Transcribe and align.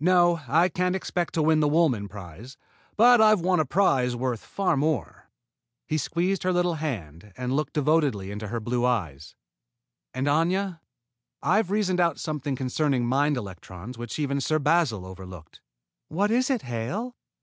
No, 0.00 0.42
I 0.46 0.68
can't 0.68 0.94
expect 0.94 1.32
to 1.32 1.40
win 1.42 1.60
the 1.60 1.66
Woolman 1.66 2.08
prize, 2.10 2.58
but 2.98 3.22
I've 3.22 3.40
won 3.40 3.58
a 3.58 3.64
prize 3.64 4.14
worth 4.14 4.44
far 4.44 4.76
more." 4.76 5.30
He 5.86 5.96
squeezed 5.96 6.42
her 6.42 6.52
little 6.52 6.74
hand 6.74 7.32
and 7.38 7.56
looked 7.56 7.72
devotedly 7.72 8.30
into 8.30 8.48
her 8.48 8.60
blue 8.60 8.84
eyes. 8.84 9.34
"And, 10.12 10.26
Aña, 10.26 10.80
I've 11.42 11.70
reasoned 11.70 12.00
out 12.00 12.20
something 12.20 12.54
concerning 12.54 13.06
mind 13.06 13.38
electrons 13.38 13.96
which 13.96 14.18
even 14.18 14.42
Sir 14.42 14.58
Basil 14.58 15.06
overlooked." 15.06 15.62
"What 16.08 16.30
is 16.30 16.50
it, 16.50 16.60
Hale?" 16.60 17.16